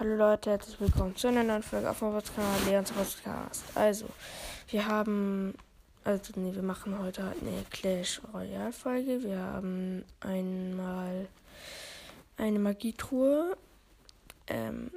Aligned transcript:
Hallo 0.00 0.16
Leute, 0.16 0.52
herzlich 0.52 0.80
willkommen 0.80 1.14
zu 1.14 1.28
einer 1.28 1.44
neuen 1.44 1.62
Folge 1.62 1.90
auf 1.90 2.00
meinem 2.00 2.22
Kanal 2.22 2.58
Leons 2.64 2.90
Podcast. 2.90 3.64
Also, 3.74 4.06
wir 4.70 4.86
haben, 4.86 5.52
also 6.04 6.32
nee, 6.36 6.54
wir 6.54 6.62
machen 6.62 6.98
heute 6.98 7.22
halt 7.22 7.42
eine 7.42 7.66
Clash 7.68 8.22
Royale 8.32 8.72
Folge. 8.72 9.22
Wir 9.22 9.36
haben 9.36 10.06
einmal 10.20 11.28
eine 12.38 12.58
Magietruhe. 12.58 13.58
Ähm, 14.46 14.90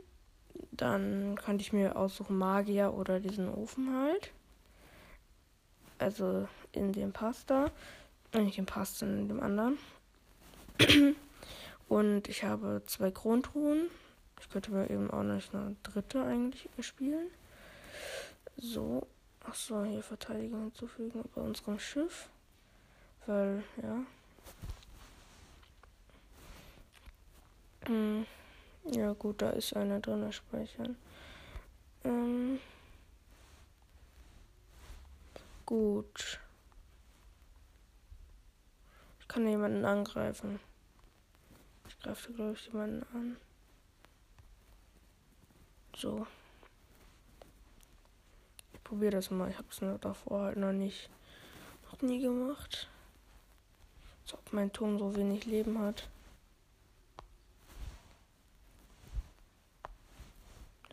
dann 0.71 1.35
kann 1.35 1.59
ich 1.59 1.73
mir 1.73 1.97
aussuchen 1.97 2.37
Magier 2.37 2.93
oder 2.93 3.19
diesen 3.19 3.53
Ofen 3.53 3.93
halt. 3.93 4.31
Also 5.97 6.47
in 6.71 6.93
dem 6.93 7.11
Pasta. 7.11 7.71
Nicht 8.33 8.57
im 8.57 8.65
Pasta, 8.65 9.05
in 9.05 9.27
dem 9.27 9.41
anderen. 9.41 9.77
Und 11.89 12.29
ich 12.29 12.45
habe 12.45 12.83
zwei 12.85 13.11
Grundruhen. 13.11 13.89
Ich 14.43 14.49
könnte 14.49 14.71
mir 14.71 14.89
eben 14.89 15.09
auch 15.09 15.23
noch 15.23 15.53
eine 15.53 15.75
dritte 15.83 16.21
eigentlich 16.21 16.69
spielen. 16.81 17.29
So. 18.57 19.07
Achso, 19.39 19.83
hier 19.85 20.03
Verteidigung 20.03 20.63
hinzufügen 20.63 21.23
bei 21.33 21.41
unserem 21.41 21.79
Schiff. 21.79 22.27
Weil, 23.25 23.63
ja. 23.81 24.05
Hm. 27.87 28.25
Ja 28.91 29.13
gut, 29.13 29.41
da 29.41 29.51
ist 29.51 29.75
einer 29.77 30.01
drin, 30.01 30.31
speichern. 30.33 30.97
Ähm. 32.03 32.59
Gut. 35.65 36.39
Ich 39.21 39.27
kann 39.29 39.47
jemanden 39.47 39.85
angreifen. 39.85 40.59
Ich 41.87 41.97
greife, 41.99 42.33
glaube 42.33 42.53
ich, 42.53 42.65
jemanden 42.67 43.03
an. 43.13 43.37
So. 45.95 46.27
Ich 48.73 48.83
probiere 48.83 49.11
das 49.11 49.31
mal. 49.31 49.49
Ich 49.49 49.57
habe 49.57 49.67
es 49.69 49.79
davor 50.01 50.41
halt 50.41 50.57
noch 50.57 50.73
nicht, 50.73 51.09
noch 51.91 52.01
nie 52.01 52.19
gemacht. 52.19 52.89
Als 54.23 54.33
ob 54.33 54.53
mein 54.53 54.71
Turm 54.71 54.99
so 54.99 55.15
wenig 55.15 55.45
Leben 55.45 55.79
hat. 55.79 56.07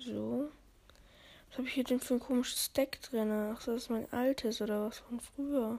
So. 0.00 0.50
Was 1.48 1.58
habe 1.58 1.68
ich 1.68 1.74
hier 1.74 1.84
denn 1.84 2.00
für 2.00 2.14
ein 2.14 2.20
komisches 2.20 2.72
Deck 2.72 3.00
drin? 3.02 3.30
Ach, 3.32 3.62
das 3.64 3.82
ist 3.82 3.90
mein 3.90 4.10
altes 4.12 4.60
oder 4.60 4.86
was 4.86 4.98
von 5.00 5.20
früher. 5.20 5.78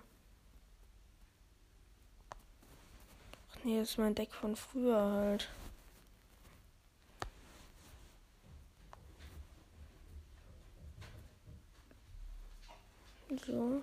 Ach 3.52 3.64
nee, 3.64 3.80
das 3.80 3.92
ist 3.92 3.98
mein 3.98 4.16
Deck 4.16 4.34
von 4.34 4.56
früher 4.56 5.02
halt. 5.02 5.50
So. 13.38 13.82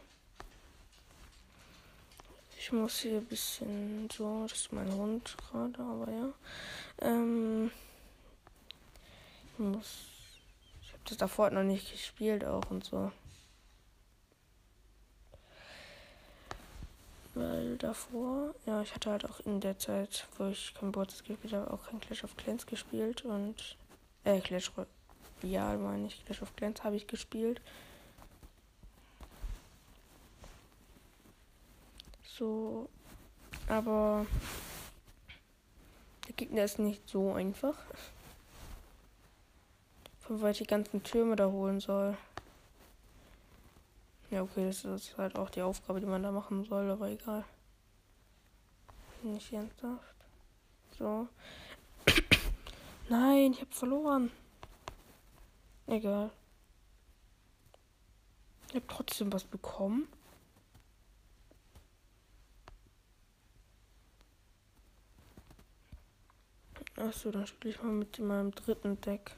Ich 2.58 2.70
muss 2.70 3.00
hier 3.00 3.16
ein 3.16 3.24
bisschen 3.24 4.08
so, 4.10 4.42
das 4.42 4.58
ist 4.58 4.72
mein 4.72 4.92
Hund 4.92 5.36
gerade, 5.38 5.78
aber 5.82 6.12
ja. 6.12 6.32
Ähm, 7.00 7.70
ich 9.52 9.58
muss. 9.58 10.08
Ich 10.82 10.92
habe 10.92 11.02
das 11.08 11.16
davor 11.16 11.50
noch 11.50 11.62
nicht 11.62 11.90
gespielt 11.90 12.44
auch 12.44 12.70
und 12.70 12.84
so. 12.84 13.10
Weil 17.34 17.78
davor, 17.78 18.54
ja, 18.66 18.82
ich 18.82 18.94
hatte 18.94 19.10
halt 19.12 19.24
auch 19.24 19.40
in 19.40 19.60
der 19.60 19.78
Zeit, 19.78 20.26
wo 20.36 20.48
ich 20.48 20.74
kein 20.74 20.92
Boards 20.92 21.24
gespielt 21.24 21.54
habe, 21.54 21.72
auch 21.72 21.86
kein 21.86 22.00
Clash 22.00 22.24
of 22.24 22.36
Clans 22.36 22.66
gespielt 22.66 23.24
und 23.24 23.78
äh, 24.24 24.40
Clash 24.40 24.72
Royale 25.42 25.78
meine 25.78 26.08
ich, 26.08 26.22
Clash 26.26 26.42
of 26.42 26.54
Clans 26.56 26.84
habe 26.84 26.96
ich 26.96 27.06
gespielt. 27.06 27.62
So. 32.38 32.88
Aber 33.66 34.24
der 36.26 36.34
Gegner 36.34 36.64
ist 36.64 36.78
nicht 36.78 37.08
so 37.08 37.32
einfach. 37.32 37.76
Von 40.20 40.40
weil 40.40 40.52
ich 40.52 40.58
die 40.58 40.64
ganzen 40.64 41.02
Türme 41.02 41.34
da 41.36 41.46
holen 41.50 41.80
soll. 41.80 42.16
Ja, 44.30 44.42
okay, 44.42 44.66
das 44.66 44.84
ist 44.84 45.16
halt 45.16 45.36
auch 45.36 45.50
die 45.50 45.62
Aufgabe, 45.62 46.00
die 46.00 46.06
man 46.06 46.22
da 46.22 46.30
machen 46.30 46.64
soll, 46.64 46.90
aber 46.90 47.08
egal. 47.08 47.44
Nicht 49.22 49.52
ernsthaft. 49.52 50.14
So. 50.98 51.28
Nein, 53.08 53.52
ich 53.52 53.62
hab 53.62 53.74
verloren. 53.74 54.30
Egal. 55.86 56.30
Ich 58.68 58.76
hab 58.76 58.88
trotzdem 58.88 59.32
was 59.32 59.44
bekommen. 59.44 60.06
Achso, 66.98 67.30
dann 67.30 67.46
spiele 67.46 67.74
ich 67.74 67.82
mal 67.82 67.92
mit 67.92 68.18
meinem 68.18 68.50
dritten 68.50 69.00
Deck 69.00 69.30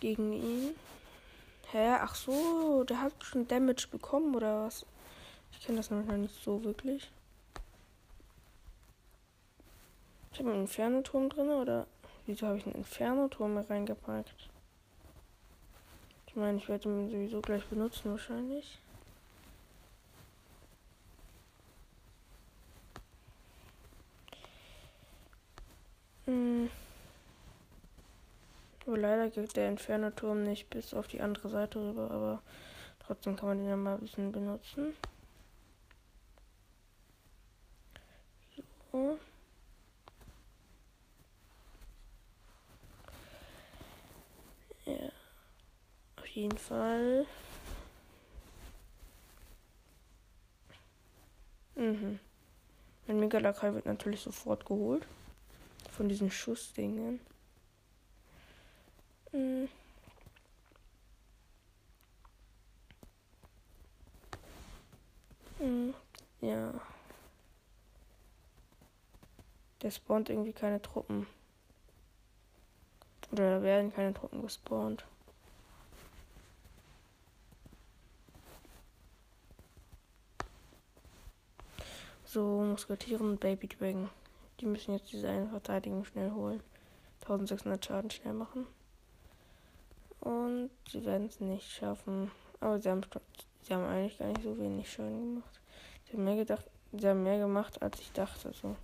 gegen 0.00 0.32
ihn. 0.32 0.74
Hä? 1.70 1.98
Ach 2.00 2.16
so, 2.16 2.82
der 2.84 3.00
hat 3.00 3.12
schon 3.22 3.46
Damage 3.46 3.86
bekommen 3.90 4.34
oder 4.34 4.66
was? 4.66 4.84
Ich 5.52 5.60
kenne 5.60 5.78
das 5.78 5.90
noch 5.90 6.02
nicht 6.02 6.42
so 6.42 6.64
wirklich. 6.64 7.10
Ich 10.32 10.40
habe 10.40 10.50
einen 10.50 10.62
Inferno-Turm 10.62 11.28
drin 11.28 11.50
oder 11.50 11.86
wieso 12.26 12.46
habe 12.46 12.58
ich 12.58 12.66
einen 12.66 12.76
Inferno-Turm 12.76 13.56
reingepackt? 13.58 14.48
Ich 16.26 16.34
meine, 16.34 16.58
ich 16.58 16.68
werde 16.68 16.88
ihn 16.88 17.10
sowieso 17.10 17.40
gleich 17.40 17.64
benutzen 17.66 18.10
wahrscheinlich. 18.10 18.78
Hm. 26.28 26.68
Aber 28.86 28.98
leider 28.98 29.30
geht 29.30 29.56
der 29.56 29.70
Inferno-Turm 29.70 30.42
nicht 30.42 30.68
bis 30.68 30.92
auf 30.92 31.08
die 31.08 31.22
andere 31.22 31.48
Seite 31.48 31.80
rüber, 31.80 32.10
aber 32.10 32.42
trotzdem 32.98 33.34
kann 33.34 33.48
man 33.48 33.58
den 33.58 33.68
ja 33.68 33.76
mal 33.76 33.94
ein 33.94 34.00
bisschen 34.00 34.30
benutzen. 34.30 34.94
So. 38.92 39.18
Ja. 44.84 45.10
Auf 46.18 46.26
jeden 46.26 46.58
Fall. 46.58 47.26
Mhm. 51.74 52.20
Mein 53.06 53.20
Megalakai 53.20 53.72
wird 53.72 53.86
natürlich 53.86 54.20
sofort 54.20 54.66
geholt 54.66 55.06
von 55.98 56.08
diesen 56.08 56.30
Schussdingen. 56.30 57.18
Hm. 59.32 59.68
Hm. 65.58 65.94
Ja. 66.40 66.72
Der 69.82 69.90
spawnt 69.90 70.30
irgendwie 70.30 70.52
keine 70.52 70.80
Truppen. 70.80 71.26
Oder 73.32 73.60
werden 73.64 73.92
keine 73.92 74.14
Truppen 74.14 74.40
gespawnt. 74.42 75.04
So, 82.24 82.62
Musketieren 82.62 83.36
Baby 83.36 83.66
Dragon. 83.66 84.08
Die 84.60 84.66
müssen 84.66 84.94
jetzt 84.94 85.12
diese 85.12 85.28
eine 85.28 85.48
Verteidigung 85.48 86.04
schnell 86.04 86.32
holen. 86.32 86.62
1600 87.22 87.84
Schaden 87.84 88.10
schnell 88.10 88.34
machen. 88.34 88.66
Und 90.20 90.70
sie 90.88 91.04
werden 91.04 91.26
es 91.26 91.40
nicht 91.40 91.70
schaffen. 91.70 92.30
Aber 92.60 92.80
sie 92.80 92.90
haben, 92.90 93.02
sie 93.62 93.74
haben 93.74 93.86
eigentlich 93.86 94.18
gar 94.18 94.28
nicht 94.28 94.42
so 94.42 94.58
wenig 94.58 94.90
Schaden 94.90 95.34
gemacht. 95.34 95.60
Sie 96.06 96.14
haben 96.14 96.24
mehr 96.24 96.36
gedacht, 96.36 96.64
sie 96.92 97.08
haben 97.08 97.22
mehr 97.22 97.38
gemacht, 97.38 97.80
als 97.82 98.00
ich 98.00 98.10
dachte. 98.12 98.52
So. 98.52 98.76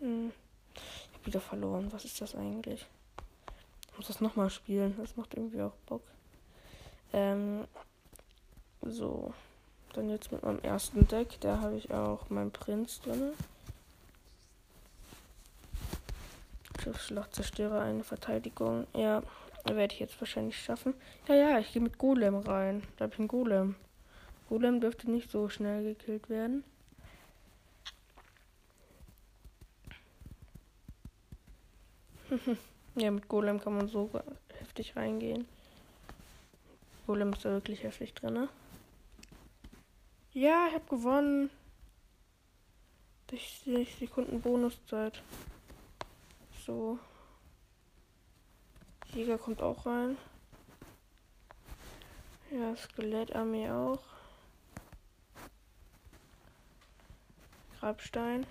Hm. 0.00 0.32
Ich 0.74 1.14
habe 1.14 1.26
wieder 1.26 1.40
verloren. 1.40 1.92
Was 1.92 2.04
ist 2.04 2.20
das 2.20 2.34
eigentlich? 2.34 2.86
Ich 3.90 3.96
muss 3.96 4.08
das 4.08 4.20
nochmal 4.20 4.50
spielen. 4.50 4.94
Das 4.98 5.16
macht 5.16 5.34
irgendwie 5.34 5.62
auch 5.62 5.76
Bock. 5.86 6.02
Ähm, 7.12 7.66
so. 8.82 9.32
Dann 9.94 10.10
jetzt 10.10 10.32
mit 10.32 10.42
meinem 10.42 10.58
ersten 10.58 11.06
Deck. 11.06 11.40
Da 11.40 11.60
habe 11.60 11.76
ich 11.76 11.92
auch 11.92 12.28
meinen 12.28 12.50
Prinz 12.50 13.00
drin. 13.00 13.32
Schiffsschlachtzerstörer, 16.82 17.80
eine 17.80 18.02
Verteidigung. 18.02 18.88
Ja, 18.94 19.22
werde 19.64 19.94
ich 19.94 20.00
jetzt 20.00 20.20
wahrscheinlich 20.20 20.60
schaffen. 20.60 20.94
Ja, 21.28 21.34
ja, 21.36 21.58
ich 21.60 21.72
gehe 21.72 21.80
mit 21.80 21.96
Golem 21.96 22.36
rein. 22.36 22.82
Da 22.96 23.04
habe 23.04 23.14
ich 23.14 23.20
einen 23.20 23.28
Golem. 23.28 23.76
Golem 24.48 24.80
dürfte 24.80 25.08
nicht 25.10 25.30
so 25.30 25.48
schnell 25.48 25.84
gekillt 25.84 26.28
werden. 26.28 26.64
ja, 32.96 33.10
mit 33.12 33.28
Golem 33.28 33.60
kann 33.60 33.76
man 33.76 33.86
so 33.88 34.10
heftig 34.58 34.96
reingehen. 34.96 35.46
Golem 37.06 37.32
ist 37.32 37.44
da 37.44 37.50
wirklich 37.50 37.84
heftig 37.84 38.12
drin, 38.14 38.34
ne? 38.34 38.48
Ja, 40.34 40.66
ich 40.66 40.74
habe 40.74 40.84
gewonnen. 40.86 41.48
Durch 43.28 43.62
60 43.64 43.96
Sekunden 43.96 44.42
Bonuszeit. 44.42 45.22
So. 46.66 46.98
Jäger 49.12 49.38
kommt 49.38 49.62
auch 49.62 49.86
rein. 49.86 50.16
Ja, 52.50 52.74
Skelettarmee 52.74 53.70
auch. 53.70 54.02
Grabstein. 57.78 58.44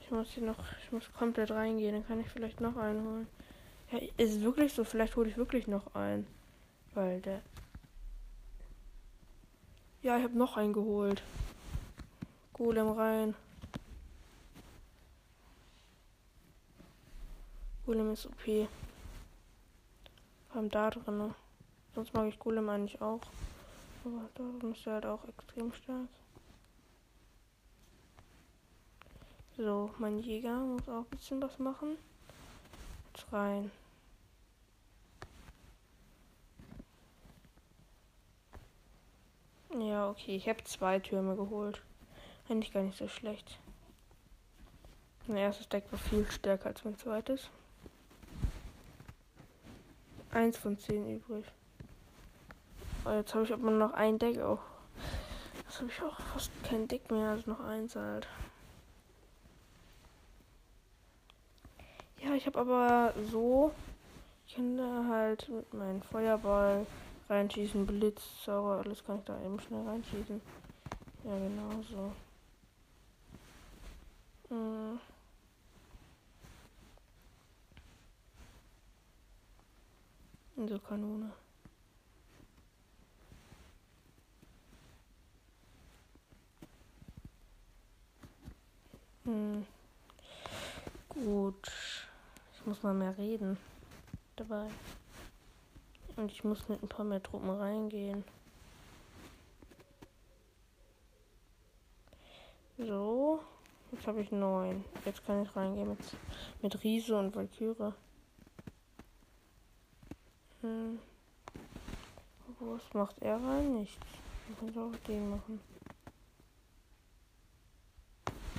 Ich 0.00 0.10
muss 0.10 0.30
hier 0.30 0.44
noch, 0.44 0.58
ich 0.82 0.90
muss 0.90 1.12
komplett 1.12 1.50
reingehen, 1.50 1.96
dann 1.96 2.06
kann 2.06 2.20
ich 2.20 2.28
vielleicht 2.28 2.62
noch 2.62 2.76
einen 2.76 3.04
holen. 3.04 3.39
Ja, 3.92 3.98
ist 4.18 4.40
wirklich 4.42 4.72
so, 4.72 4.84
vielleicht 4.84 5.16
hole 5.16 5.28
ich 5.28 5.36
wirklich 5.36 5.66
noch 5.66 5.94
einen. 5.94 6.26
Weil 6.94 7.20
der. 7.20 7.42
Ja, 10.02 10.16
ich 10.16 10.24
habe 10.24 10.38
noch 10.38 10.56
einen 10.56 10.72
geholt. 10.72 11.22
Golem 12.52 12.88
rein. 12.88 13.34
Golem 17.84 18.12
ist 18.12 18.26
OP. 18.26 18.68
Vor 20.48 20.56
allem 20.56 20.70
da 20.70 20.90
drin. 20.90 21.34
Sonst 21.94 22.14
mag 22.14 22.28
ich 22.28 22.38
Golem 22.38 22.68
eigentlich 22.68 23.00
auch. 23.02 23.20
Aber 24.04 24.28
da 24.34 24.68
ist 24.68 24.86
er 24.86 24.94
halt 24.94 25.06
auch 25.06 25.26
extrem 25.28 25.72
stark. 25.72 26.08
So, 29.56 29.90
mein 29.98 30.18
Jäger 30.20 30.58
muss 30.60 30.88
auch 30.88 31.04
ein 31.04 31.10
bisschen 31.10 31.42
was 31.42 31.58
machen. 31.58 31.98
Rein. 33.32 33.70
Ja, 39.78 40.10
okay, 40.10 40.36
ich 40.36 40.48
habe 40.48 40.64
zwei 40.64 40.98
Türme 40.98 41.36
geholt. 41.36 41.80
Eigentlich 42.48 42.72
gar 42.72 42.82
nicht 42.82 42.98
so 42.98 43.06
schlecht. 43.06 43.58
Mein 45.26 45.36
erstes 45.36 45.68
Deck 45.68 45.84
war 45.92 45.98
viel 45.98 46.28
stärker 46.30 46.66
als 46.66 46.84
mein 46.84 46.98
zweites. 46.98 47.50
Eins 50.32 50.56
von 50.56 50.76
zehn 50.78 51.16
übrig. 51.16 51.44
Aber 53.04 53.16
jetzt 53.16 53.34
habe 53.34 53.44
ich 53.44 53.52
aber 53.52 53.70
noch 53.70 53.92
ein 53.92 54.18
Deck 54.18 54.40
auch. 54.40 54.60
Jetzt 55.62 55.78
habe 55.80 55.90
ich 55.90 56.02
auch 56.02 56.20
fast 56.32 56.50
kein 56.64 56.88
Deck 56.88 57.10
mehr, 57.10 57.30
also 57.30 57.50
noch 57.50 57.60
eins 57.60 57.94
halt. 57.94 58.26
Ja, 62.22 62.34
ich 62.34 62.46
habe 62.46 62.58
aber 62.58 63.14
so. 63.30 63.72
Ich 64.46 64.54
kann 64.56 64.76
da 64.76 65.06
halt 65.08 65.48
mit 65.48 65.72
meinem 65.72 66.02
Feuerball 66.02 66.86
reinschießen, 67.28 67.86
Blitz, 67.86 68.22
Zauber, 68.44 68.82
alles 68.84 69.04
kann 69.04 69.18
ich 69.20 69.24
da 69.24 69.40
eben 69.42 69.58
schnell 69.60 69.86
reinschießen. 69.86 70.40
Ja, 71.24 71.38
genau 71.38 71.82
so. 71.88 72.12
Hm. 74.48 75.00
So 80.68 80.78
Kanone. 80.80 81.32
Hm. 89.24 89.66
Gut. 91.08 92.09
Ich 92.60 92.66
muss 92.66 92.82
mal 92.82 92.94
mehr 92.94 93.16
reden 93.16 93.56
dabei. 94.36 94.68
Und 96.16 96.30
ich 96.30 96.44
muss 96.44 96.68
mit 96.68 96.82
ein 96.82 96.88
paar 96.88 97.06
mehr 97.06 97.22
Truppen 97.22 97.48
reingehen. 97.48 98.22
So. 102.76 103.40
Jetzt 103.92 104.06
habe 104.06 104.20
ich 104.20 104.30
neun. 104.30 104.84
Jetzt 105.04 105.24
kann 105.24 105.42
ich 105.42 105.56
reingehen 105.56 105.88
mit, 105.88 105.98
mit 106.62 106.84
Riese 106.84 107.18
und 107.18 107.34
Valkyrie. 107.34 107.92
Hm. 110.60 110.98
Was 112.60 112.92
macht 112.92 113.20
er 113.22 113.42
rein? 113.42 113.74
Nichts. 113.74 114.06
Ich 114.50 114.58
kann 114.58 114.78
auch 114.78 114.96
den 115.06 115.30
machen. 115.30 115.60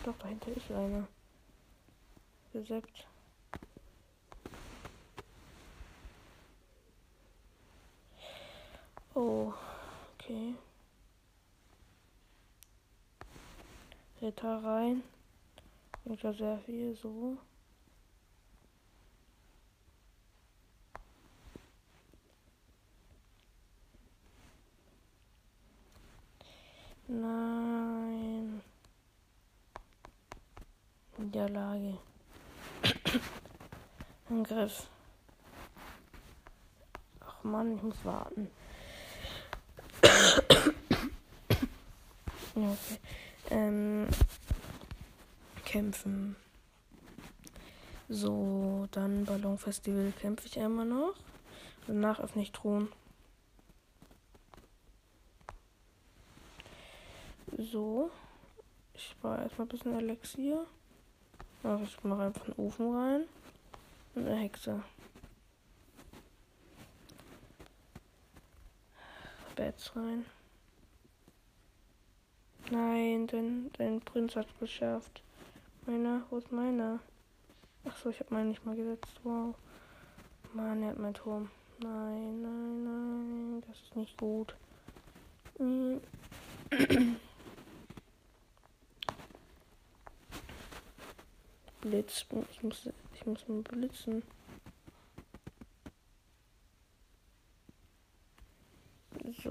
Doch, 0.03 0.17
dahinter 0.17 0.51
ist 0.57 0.71
einer. 0.71 1.07
Gesäppt. 2.51 3.10
Oh, 9.23 9.53
okay. 10.15 10.55
Ritter 14.19 14.63
rein. 14.63 15.03
Ich 16.05 16.23
ja 16.23 16.33
sehr 16.33 16.57
viel 16.65 16.95
so. 16.95 17.37
Nein. 27.07 28.63
Niederlage. 31.19 31.99
Angriff. 34.31 34.89
Ach 37.19 37.43
man, 37.43 37.75
ich 37.75 37.83
muss 37.83 38.03
warten. 38.03 38.49
Okay. 42.55 42.99
Ähm, 43.49 44.07
kämpfen. 45.65 46.35
So, 48.09 48.87
dann 48.91 49.25
Ballonfestival 49.25 50.11
kämpfe 50.19 50.47
ich 50.47 50.59
einmal 50.59 50.85
noch. 50.85 51.15
Danach 51.87 52.19
öffne 52.19 52.41
ich 52.41 52.51
Thron. 52.51 52.89
So. 57.57 58.11
Ich 58.93 59.15
war 59.21 59.41
erstmal 59.41 59.65
ein 59.65 59.69
bisschen 59.69 59.97
Elixier. 59.97 60.65
Also 61.63 61.83
ich 61.83 62.03
mache 62.03 62.23
einfach 62.23 62.45
einen 62.45 62.57
Ofen 62.57 62.95
rein. 62.95 63.23
Und 64.15 64.27
eine 64.27 64.35
Hexe. 64.35 64.83
Bats 69.55 69.95
rein. 69.95 70.25
Nein, 72.69 73.27
dein, 73.27 73.69
dein 73.77 73.99
Prinz 74.01 74.35
hat 74.35 74.47
geschafft. 74.59 75.21
Meiner, 75.85 76.23
wo 76.29 76.37
ist 76.37 76.51
meiner? 76.51 76.99
Achso, 77.83 78.09
ich 78.09 78.19
habe 78.19 78.33
meinen 78.33 78.49
nicht 78.49 78.65
mal 78.65 78.75
gesetzt. 78.75 79.19
Wow. 79.23 79.55
Mann, 80.53 80.83
er 80.83 80.89
hat 80.89 80.99
meinen 80.99 81.13
Turm. 81.13 81.49
Nein, 81.79 82.41
nein, 82.41 82.83
nein. 82.83 83.63
Das 83.67 83.81
ist 83.81 83.95
nicht 83.95 84.17
gut. 84.17 84.55
Blitz. 91.81 92.25
Ich 92.51 92.63
muss, 92.63 92.89
ich 93.15 93.25
muss 93.25 93.47
mal 93.47 93.61
blitzen. 93.61 94.23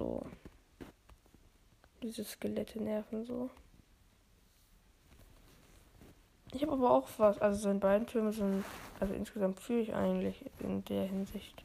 So. 0.00 0.22
Diese 2.02 2.24
Skelette 2.24 2.82
nerven 2.82 3.22
so. 3.26 3.50
Ich 6.52 6.62
habe 6.62 6.72
aber 6.72 6.90
auch 6.90 7.06
was. 7.18 7.38
Also 7.38 7.60
seine 7.60 7.80
beiden 7.80 8.06
Türme 8.06 8.32
sind. 8.32 8.64
Also 8.98 9.12
insgesamt 9.12 9.60
fühle 9.60 9.80
ich 9.80 9.94
eigentlich 9.94 10.42
in 10.60 10.82
der 10.86 11.04
Hinsicht. 11.04 11.62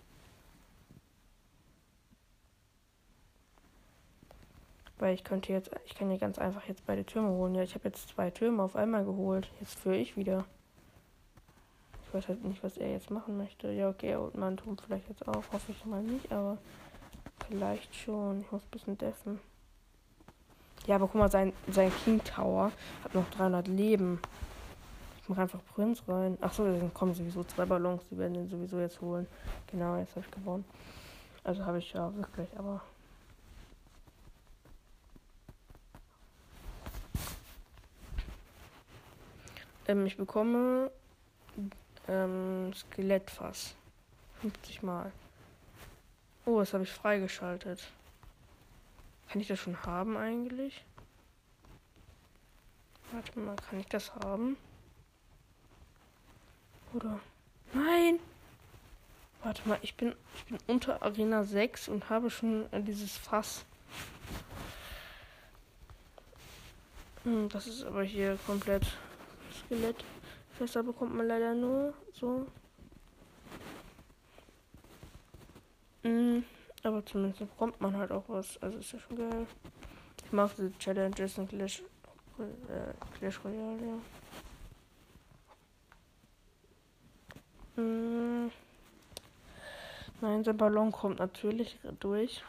Weil 4.97 5.13
ich 5.15 5.23
könnte 5.23 5.53
jetzt. 5.53 5.71
Ich 5.85 5.95
kann 5.95 6.11
ja 6.11 6.17
ganz 6.17 6.37
einfach 6.37 6.67
jetzt 6.67 6.85
beide 6.85 7.05
Türme 7.05 7.29
holen. 7.29 7.55
Ja, 7.55 7.63
ich 7.63 7.73
habe 7.73 7.87
jetzt 7.87 8.09
zwei 8.09 8.31
Türme 8.31 8.63
auf 8.63 8.75
einmal 8.75 9.05
geholt. 9.05 9.49
Jetzt 9.61 9.79
führe 9.79 9.95
ich 9.95 10.17
wieder. 10.17 10.43
Ich 12.05 12.13
weiß 12.13 12.27
halt 12.27 12.43
nicht, 12.43 12.61
was 12.65 12.75
er 12.75 12.91
jetzt 12.91 13.11
machen 13.11 13.37
möchte. 13.37 13.71
Ja, 13.71 13.87
okay, 13.87 14.17
holt 14.17 14.35
meinen 14.35 14.57
Turm 14.57 14.77
vielleicht 14.77 15.07
jetzt 15.07 15.25
auch. 15.25 15.43
Hoffe 15.53 15.71
ich 15.71 15.85
mal 15.85 16.03
nicht, 16.03 16.33
aber 16.33 16.57
vielleicht 17.47 17.95
schon. 17.95 18.41
Ich 18.41 18.51
muss 18.51 18.63
ein 18.63 18.71
bisschen 18.71 18.97
deffen. 18.97 19.39
Ja, 20.87 20.95
aber 20.95 21.07
guck 21.07 21.15
mal, 21.15 21.31
sein, 21.31 21.53
sein 21.67 21.91
King 22.03 22.23
Tower 22.23 22.71
hat 23.03 23.15
noch 23.15 23.29
300 23.31 23.67
Leben. 23.67 24.19
Ich 25.21 25.29
mache 25.29 25.41
einfach 25.41 25.59
Prinz 25.73 26.03
rein. 26.07 26.37
Achso, 26.41 26.63
dann 26.63 26.93
kommen 26.93 27.15
sowieso 27.15 27.43
zwei 27.43 27.65
Ballons. 27.65 28.03
Die 28.11 28.17
werden 28.17 28.35
den 28.35 28.47
sowieso 28.47 28.79
jetzt 28.79 29.01
holen. 29.01 29.25
Genau, 29.71 29.97
jetzt 29.97 30.15
habe 30.15 30.25
ich 30.25 30.31
gewonnen. 30.31 30.65
Also 31.43 31.65
habe 31.65 31.79
ich 31.79 31.91
ja 31.93 32.15
wirklich, 32.15 32.47
aber. 32.57 32.81
Ähm, 39.87 40.05
ich 40.05 40.17
bekomme 40.17 40.91
ähm, 42.07 42.71
Skelettfass. 42.73 43.75
50 44.41 44.83
Mal. 44.83 45.11
Oh, 46.45 46.59
das 46.59 46.73
habe 46.73 46.83
ich 46.83 46.91
freigeschaltet. 46.91 47.87
Kann 49.27 49.41
ich 49.41 49.47
das 49.47 49.59
schon 49.59 49.81
haben 49.83 50.15
eigentlich? 50.15 50.85
Warte 53.11 53.39
mal, 53.39 53.55
kann 53.55 53.79
ich 53.79 53.87
das 53.87 54.13
haben? 54.15 54.57
Oder? 56.93 57.19
Nein! 57.73 58.19
Warte 59.43 59.67
mal, 59.67 59.79
ich 59.81 59.95
bin, 59.95 60.15
ich 60.35 60.45
bin 60.45 60.57
unter 60.67 61.03
Arena 61.03 61.43
6 61.43 61.87
und 61.89 62.09
habe 62.09 62.29
schon 62.29 62.71
äh, 62.71 62.81
dieses 62.81 63.17
Fass. 63.17 63.65
Hm, 67.23 67.49
das 67.49 67.67
ist 67.67 67.83
aber 67.83 68.03
hier 68.03 68.37
komplett 68.45 68.85
Skelett. 69.65 70.03
Fester 70.57 70.83
bekommt 70.83 71.15
man 71.15 71.27
leider 71.27 71.53
nur 71.53 71.93
so. 72.13 72.47
Hm, 76.05 76.43
aber 76.83 77.03
zumindest 77.03 77.39
bekommt 77.39 77.81
man 77.81 77.97
halt 77.97 78.11
auch 78.11 78.25
was. 78.27 78.61
Also 78.61 78.77
ist 78.77 78.91
ja 78.91 78.99
schon 78.99 79.17
geil. 79.17 79.47
Ich 80.23 80.31
mag 80.31 80.51
diese 80.55 80.71
Challenges 80.77 81.39
in 81.39 81.47
Clash, 81.47 81.81
äh, 82.37 82.93
Clash 83.17 83.43
Royale, 83.43 83.87
ja. 83.87 83.97
Hm. 87.75 88.51
Nein, 90.21 90.43
der 90.43 90.53
Ballon 90.53 90.91
kommt 90.91 91.17
natürlich 91.17 91.79
durch. 91.99 92.43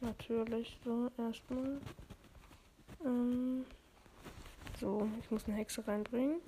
Natürlich, 0.00 0.78
so 0.84 1.10
erstmal. 1.18 1.80
Ähm, 3.04 3.66
so, 4.78 5.08
ich 5.18 5.30
muss 5.32 5.44
eine 5.46 5.56
Hexe 5.56 5.84
reinbringen. 5.86 6.40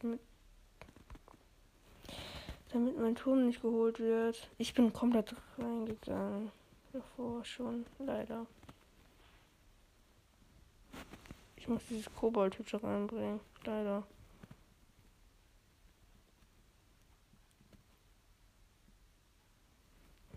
Damit, 0.00 0.20
damit 2.72 2.98
mein 2.98 3.14
Turm 3.14 3.46
nicht 3.46 3.62
geholt 3.62 3.98
wird. 3.98 4.48
Ich 4.58 4.74
bin 4.74 4.92
komplett 4.92 5.34
reingegangen. 5.58 6.50
Davor 6.92 7.44
schon, 7.44 7.86
leider. 7.98 8.46
Ich 11.56 11.68
muss 11.68 11.82
dieses 11.88 12.12
Kobold-Hütte 12.14 12.82
reinbringen. 12.82 13.40
Leider. 13.64 14.04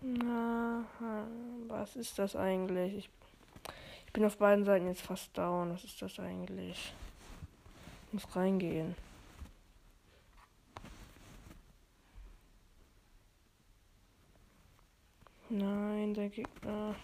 Na, 0.02 0.84
was 1.68 1.94
ist 1.96 2.18
das 2.18 2.34
eigentlich? 2.34 2.94
Ich, 2.96 3.10
ich 4.06 4.12
bin 4.12 4.24
auf 4.24 4.38
beiden 4.38 4.64
Seiten 4.64 4.86
jetzt 4.86 5.02
fast 5.02 5.36
down. 5.36 5.72
Was 5.72 5.84
ist 5.84 6.00
das 6.02 6.18
eigentlich? 6.18 6.92
Ich 8.06 8.12
muss 8.12 8.34
reingehen. 8.34 8.96
Nein, 16.10 16.14
der 16.14 16.28
Gegner. 16.28 16.96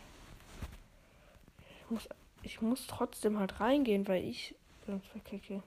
Ich 1.79 1.91
muss, 1.91 2.09
ich 2.43 2.61
muss 2.61 2.87
trotzdem 2.89 3.39
halt 3.39 3.61
reingehen, 3.61 4.09
weil 4.09 4.25
ich 4.25 4.57
sonst 4.85 5.07
verkacke. 5.07 5.63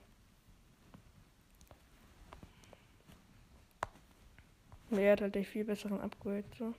Er 4.90 5.12
hat 5.12 5.22
halt 5.22 5.34
den 5.34 5.44
viel 5.46 5.64
besseren 5.64 6.00
Upgrade, 6.00 6.44
so. 6.58 6.74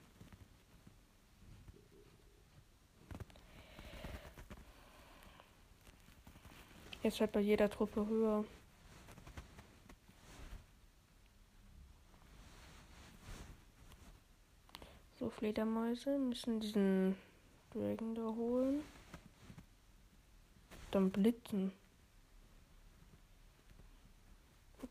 Jetzt 7.01 7.19
halt 7.21 7.31
bei 7.31 7.39
jeder 7.39 7.71
Truppe 7.71 8.05
höher. 8.05 8.45
So, 15.17 15.30
Fledermäuse 15.41 16.19
müssen 16.19 16.59
diesen 16.59 17.15
Dragon 17.73 18.13
da 18.13 18.21
holen. 18.21 18.83
Dann 20.91 21.09
blitzen. 21.09 21.71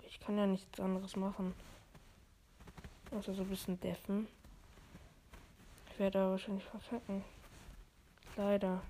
Ich 0.08 0.18
kann 0.18 0.36
ja 0.36 0.48
nichts 0.48 0.80
anderes 0.80 1.14
machen. 1.14 1.54
Also 3.12 3.32
so 3.32 3.42
ein 3.42 3.48
bisschen 3.48 3.78
deffen. 3.78 4.26
Ich 5.92 6.00
werde 6.00 6.18
da 6.18 6.30
wahrscheinlich 6.30 6.64
verkacken. 6.64 7.24
Leider. 8.36 8.82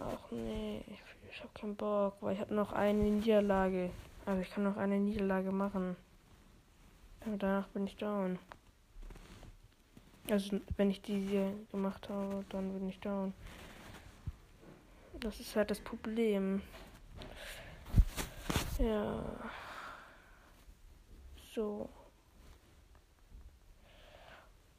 Ach 0.00 0.30
nee, 0.30 0.82
ich 1.30 1.40
habe 1.40 1.52
keinen 1.52 1.76
Bock, 1.76 2.16
weil 2.22 2.36
ich 2.36 2.40
habe 2.40 2.54
noch 2.54 2.72
eine 2.72 3.02
Niederlage. 3.02 3.90
Also 4.24 4.40
ich 4.40 4.50
kann 4.50 4.64
noch 4.64 4.78
eine 4.78 4.98
Niederlage 4.98 5.52
machen. 5.52 5.94
Aber 7.20 7.36
danach 7.36 7.68
bin 7.68 7.86
ich 7.86 7.96
down. 7.96 8.38
Also 10.30 10.58
wenn 10.76 10.90
ich 10.90 11.02
die 11.02 11.52
gemacht 11.70 12.08
habe, 12.08 12.44
dann 12.48 12.72
bin 12.72 12.88
ich 12.88 12.98
down. 13.00 13.34
Das 15.20 15.38
ist 15.40 15.54
halt 15.54 15.70
das 15.70 15.80
Problem. 15.80 16.62
Ja. 18.78 19.22
So. 21.54 21.88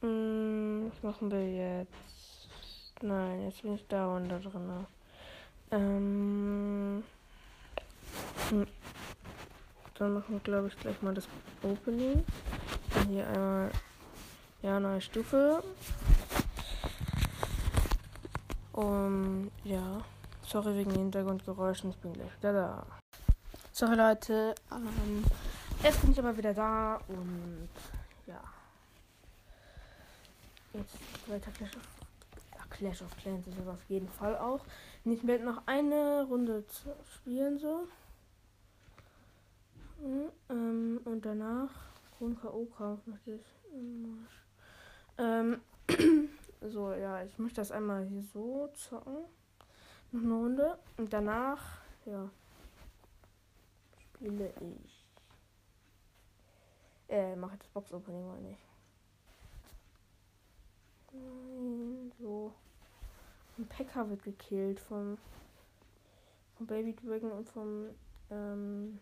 Hm, 0.02 0.92
was 0.92 1.04
machen 1.04 1.32
wir 1.32 1.80
jetzt? 1.80 2.50
Nein, 3.02 3.44
jetzt 3.44 3.62
bin 3.62 3.76
ich 3.76 3.88
down 3.88 4.28
da 4.28 4.40
drin. 4.40 4.86
Ähm, 5.72 7.04
hm. 8.50 8.68
Dann 9.98 10.14
machen 10.14 10.34
wir, 10.34 10.40
glaube 10.40 10.68
ich, 10.68 10.78
gleich 10.78 11.02
mal 11.02 11.14
das 11.14 11.28
Opening. 11.64 12.26
Dann 12.94 13.08
hier 13.08 13.28
einmal, 13.28 13.72
ja, 14.66 14.80
neue 14.80 15.00
Stufe. 15.00 15.64
Und 18.74 19.52
ja, 19.64 20.02
sorry 20.42 20.76
wegen 20.76 20.92
Hintergrundgeräuschen, 20.92 21.92
ich 21.92 21.98
bin 21.98 22.14
gleich 22.14 22.36
wieder 22.40 22.54
da. 22.54 22.88
Sorry 23.72 23.96
Leute, 23.96 24.56
ähm, 24.72 25.24
jetzt 25.84 26.02
bin 26.02 26.12
ich 26.12 26.20
aber 26.20 26.36
wieder 26.36 26.54
da 26.54 27.00
und 27.08 27.70
ja. 28.26 28.42
Jetzt 30.74 30.98
weiter 31.28 31.52
Clash 31.52 31.76
of, 31.76 31.88
ja, 32.56 32.66
Clash 32.70 33.02
of 33.04 33.18
Clans 33.18 33.48
ist 33.48 33.60
es 33.60 33.68
auf 33.68 33.84
jeden 33.88 34.10
Fall 34.10 34.36
auch. 34.38 34.62
Ich 35.06 35.26
werde 35.28 35.46
noch 35.46 35.62
eine 35.68 36.26
Runde 36.28 36.66
spielen 37.14 37.60
so. 37.60 37.88
Hm, 40.02 40.32
ähm, 40.50 41.02
und 41.06 41.24
danach 41.24 41.70
Grund 42.18 42.42
K.O.-Kampf 42.42 43.00
möchte 43.06 43.34
ich. 43.34 44.45
Ähm, 45.18 45.62
so, 46.62 46.94
ja, 46.94 47.24
ich 47.24 47.38
möchte 47.38 47.62
das 47.62 47.72
einmal 47.72 48.06
hier 48.06 48.24
so 48.24 48.70
zocken. 48.74 49.26
Noch 50.12 50.22
eine 50.22 50.34
Runde. 50.34 50.80
Und 50.98 51.12
danach, 51.14 51.80
ja, 52.06 52.30
spiele 53.98 54.54
ich. 54.60 55.06
Äh, 57.08 57.36
mache 57.36 57.58
das 57.58 57.68
Box-Opening 57.68 58.28
mal 58.28 58.40
nicht. 58.42 58.60
Nein, 61.12 62.12
so. 62.20 62.54
Ein 63.58 63.68
Pekka 63.68 64.10
wird 64.10 64.24
gekillt 64.24 64.80
vom, 64.80 65.18
vom 66.58 66.68
Baby 66.68 66.94
Dragon 66.94 67.32
und 67.32 67.48
vom, 67.50 67.90
ähm, 68.30 69.00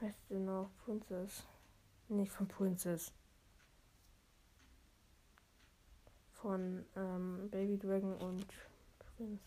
was 0.00 0.14
denn 0.28 0.44
noch? 0.44 0.70
Princess. 0.84 1.44
Nicht 2.08 2.30
von 2.30 2.46
Princess. 2.46 3.12
Von, 6.44 6.84
ähm, 6.94 7.48
Baby 7.50 7.78
Dragon 7.78 8.14
und 8.18 8.46
Prince. 9.16 9.42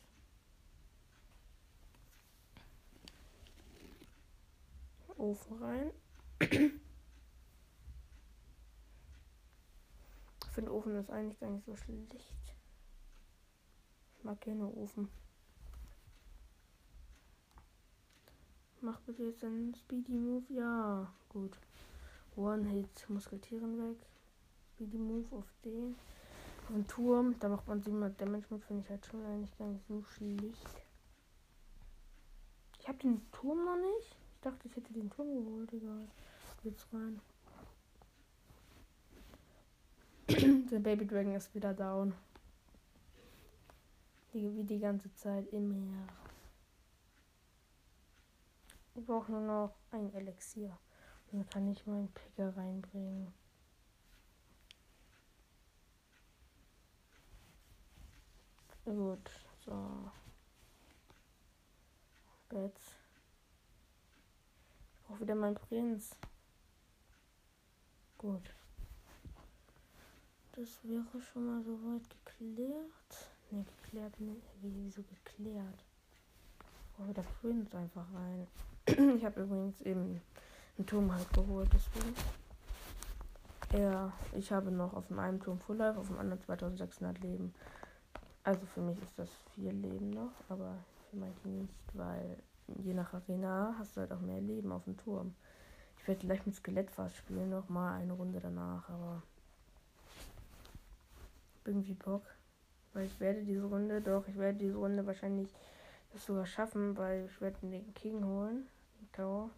Ofen 5.15 5.63
rein. 5.63 5.91
ich 6.39 6.71
finde 10.53 10.73
Ofen 10.73 10.95
ist 10.95 11.11
eigentlich 11.11 11.39
gar 11.39 11.51
nicht 11.51 11.65
so 11.65 11.75
schlecht 11.75 12.27
mag 14.27 14.41
gerne 14.41 14.67
Ofen. 14.75 15.07
Mach 18.81 18.99
bitte 19.01 19.23
jetzt 19.23 19.41
einen 19.43 19.73
Speedy 19.73 20.11
Move. 20.11 20.43
Ja, 20.49 21.13
gut. 21.29 21.57
One 22.35 22.67
Hit 22.67 23.09
Musketieren 23.09 23.77
weg. 23.79 24.05
Speedy 24.75 24.97
Move 24.97 25.25
auf 25.33 25.45
den. 25.63 25.95
Auf 26.67 26.73
den 26.73 26.87
Turm. 26.87 27.35
Da 27.39 27.47
macht 27.47 27.65
man 27.67 27.81
700 27.81 28.19
Damage 28.19 28.47
mit. 28.49 28.63
Finde 28.65 28.83
ich 28.83 28.89
halt 28.89 29.05
schon 29.05 29.25
eigentlich 29.25 29.57
gar 29.57 29.67
nicht 29.67 29.87
so 29.87 30.03
schlecht. 30.03 30.81
Ich 32.79 32.87
habe 32.89 32.97
den 32.97 33.31
Turm 33.31 33.63
noch 33.63 33.77
nicht. 33.77 34.17
Ich 34.33 34.41
dachte, 34.41 34.67
ich 34.67 34.75
hätte 34.75 34.91
den 34.91 35.09
Turm 35.09 35.33
geholt. 35.33 35.71
Egal. 35.71 36.07
Jetzt 36.63 36.87
rein. 36.91 37.21
Der 40.69 40.79
Baby 40.79 41.07
Dragon 41.07 41.35
ist 41.35 41.55
wieder 41.55 41.73
down. 41.73 42.13
Die, 44.33 44.53
wie 44.57 44.63
die 44.63 44.79
ganze 44.79 45.13
Zeit 45.15 45.47
im 45.53 45.69
Meer. 45.69 46.07
Ich 48.95 49.05
brauche 49.05 49.31
nur 49.31 49.39
noch 49.39 49.73
ein 49.91 50.13
Elixier. 50.13 50.77
Dann 51.31 51.47
kann 51.49 51.71
ich 51.71 51.87
meinen 51.87 52.09
Picker 52.09 52.57
reinbringen. 52.57 53.33
Gut, 58.87 59.29
so. 59.65 60.09
Jetzt. 62.53 62.95
Ich 64.93 65.03
brauche 65.03 65.19
wieder 65.19 65.35
meinen 65.35 65.55
Prinz. 65.55 66.15
Gut. 68.17 68.49
Das 70.53 70.69
wäre 70.83 71.21
schon 71.21 71.47
mal 71.47 71.61
soweit 71.63 72.03
geklärt. 72.09 73.29
Ne, 73.51 73.65
geklärt, 73.83 74.21
ne, 74.21 74.37
wieso 74.61 75.03
geklärt? 75.03 75.83
Ich 76.61 76.95
brauche 76.95 77.09
wieder 77.09 77.23
Prinz 77.41 77.75
einfach 77.75 78.05
rein. 78.13 78.47
ich 79.17 79.25
habe 79.25 79.41
übrigens 79.41 79.81
eben 79.81 80.21
einen 80.77 80.87
Turm 80.87 81.13
halt 81.13 81.33
geholt, 81.33 81.69
deswegen. 81.73 82.15
Ja, 83.73 84.13
ich 84.33 84.49
habe 84.49 84.71
noch 84.71 84.93
auf 84.93 85.07
dem 85.07 85.19
einen 85.19 85.41
Turm 85.41 85.59
Full 85.59 85.75
Life, 85.75 85.99
auf 85.99 86.07
dem 86.07 86.19
anderen 86.19 86.41
2600 86.41 87.19
Leben. 87.19 87.53
Also 88.47 88.65
für 88.67 88.79
mich 88.79 88.97
ist 89.01 89.19
das 89.19 89.29
vier 89.53 89.73
Leben 89.73 90.11
noch, 90.11 90.31
aber 90.47 90.77
für 91.09 91.17
manche 91.17 91.49
nicht, 91.49 91.77
weil 91.91 92.41
je 92.77 92.93
nach 92.93 93.13
Arena 93.13 93.75
hast 93.77 93.97
du 93.97 93.99
halt 93.99 94.13
auch 94.13 94.21
mehr 94.21 94.39
Leben 94.39 94.71
auf 94.71 94.85
dem 94.85 94.95
Turm. 94.95 95.35
Ich 95.97 96.07
werde 96.07 96.25
gleich 96.25 96.45
mit 96.45 96.55
Skelettfass 96.55 97.13
spielen, 97.13 97.49
noch 97.49 97.67
mal 97.67 97.97
eine 97.97 98.13
Runde 98.13 98.39
danach, 98.39 98.87
aber 98.87 99.21
irgendwie 101.65 101.93
Bock. 101.95 102.23
Weil 102.93 103.07
ich 103.07 103.19
werde 103.19 103.43
diese 103.43 103.65
Runde, 103.65 103.99
doch, 103.99 104.25
ich 104.29 104.37
werde 104.37 104.59
diese 104.59 104.77
Runde 104.77 105.05
wahrscheinlich 105.05 105.53
das 106.13 106.25
sogar 106.25 106.45
schaffen, 106.45 106.95
weil 106.95 107.25
ich 107.25 107.41
werde 107.41 107.57
den 107.67 107.93
King 107.95 108.23
holen. 108.23 108.65
Den 109.01 109.11
Tower. 109.11 109.49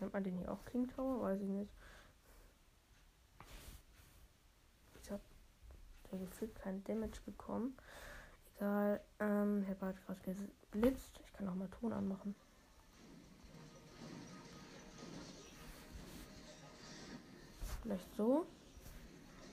Nennt 0.00 0.12
man 0.12 0.22
den 0.22 0.36
hier 0.36 0.52
auch 0.52 0.62
King 0.66 0.86
Tower? 0.86 1.22
Weiß 1.22 1.40
ich 1.40 1.48
nicht. 1.48 1.72
Ich 5.02 5.10
habe 5.10 5.22
gefühlt 6.12 6.54
kein 6.56 6.84
Damage 6.84 7.22
bekommen. 7.24 7.74
Egal. 8.58 9.00
Ähm, 9.20 9.62
ich 9.62 9.68
habe 9.68 9.86
halt 9.86 10.04
gerade 10.04 10.20
geblitzt. 10.72 11.20
Ich 11.24 11.32
kann 11.32 11.48
auch 11.48 11.54
mal 11.54 11.68
Ton 11.68 11.92
anmachen. 11.92 12.34
Vielleicht 17.82 18.16
so. 18.16 18.46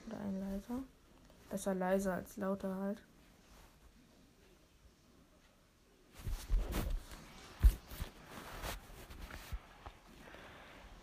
Oder 0.07 0.17
ein 0.17 0.39
leiser. 0.39 0.83
Besser 1.51 1.75
leiser 1.75 2.13
als 2.15 2.35
lauter 2.37 2.75
halt. 2.75 3.01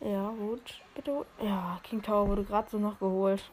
Ja, 0.00 0.30
gut. 0.30 0.82
Bitte. 0.96 1.24
Ja, 1.40 1.80
King 1.84 2.02
Tower 2.02 2.28
wurde 2.28 2.42
gerade 2.42 2.68
so 2.68 2.78
noch 2.78 2.98
geholt. 2.98 3.48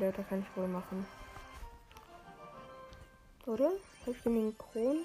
Leiter 0.00 0.22
kann 0.22 0.40
ich 0.40 0.56
wohl 0.56 0.66
machen. 0.66 1.06
Oder? 3.46 3.70
Habe 4.00 4.10
ich 4.12 4.24
genügend 4.24 4.58
Kronen? 4.58 5.04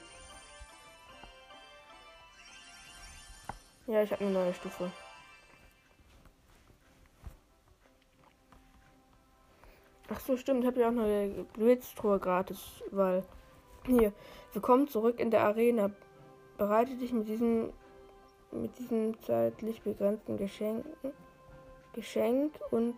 Ja, 3.88 4.02
ich 4.02 4.12
habe 4.12 4.24
eine 4.24 4.34
neue 4.34 4.54
Stufe. 4.54 4.90
Ach 10.10 10.20
so, 10.22 10.38
stimmt. 10.38 10.62
Ich 10.62 10.68
habe 10.68 10.80
ja 10.80 10.88
auch 10.88 10.94
noch 10.94 11.04
eine 11.04 11.46
Blitztruhe 11.54 12.20
gratis, 12.20 12.82
weil 12.92 13.24
hier, 13.86 14.14
willkommen 14.54 14.88
zurück 14.88 15.20
in 15.20 15.30
der 15.30 15.44
Arena. 15.44 15.92
Bereite 16.58 16.96
dich 16.96 17.12
mit 17.12 17.28
diesem 17.28 17.74
mit 18.52 18.78
diesem 18.80 19.20
zeitlich 19.22 19.82
begrenzten 19.82 20.38
Geschenk, 20.38 20.86
Geschenk 21.94 22.54
und 22.72 22.96